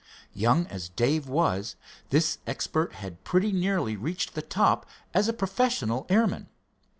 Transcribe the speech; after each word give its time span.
Young 0.33 0.65
as 0.65 0.89
Dave 0.89 1.27
was, 1.29 1.75
this 2.09 2.39
expert 2.47 2.93
had 2.93 3.23
pretty 3.23 3.51
nearly 3.51 3.95
reached 3.95 4.33
the 4.33 4.41
top 4.41 4.87
as 5.13 5.27
a 5.27 5.31
professional 5.31 6.07
airman. 6.09 6.49